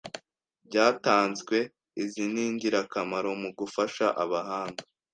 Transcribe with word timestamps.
byatanzwe 0.67 1.57
Izi 2.03 2.23
ningirakamaro 2.33 3.29
mu 3.41 3.49
gufasha 3.57 4.05
abahanga 4.23 4.83